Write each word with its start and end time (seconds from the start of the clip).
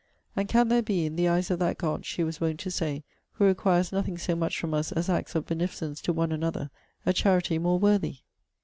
And 0.35 0.47
can 0.49 0.69
there 0.69 0.81
be, 0.81 1.05
in 1.05 1.15
the 1.15 1.27
eyes 1.27 1.51
of 1.51 1.59
that 1.59 1.77
God, 1.77 2.07
she 2.07 2.23
was 2.23 2.41
wont 2.41 2.59
to 2.61 2.71
say, 2.71 3.03
who 3.33 3.45
requires 3.45 3.91
nothing 3.91 4.17
so 4.17 4.35
much 4.35 4.57
from 4.59 4.73
us 4.73 4.91
as 4.91 5.09
acts 5.09 5.35
of 5.35 5.45
beneficence 5.45 6.01
to 6.01 6.11
one 6.11 6.31
another, 6.31 6.71
a 7.05 7.13
charity 7.13 7.59
more 7.59 7.77
worthy?' 7.77 8.17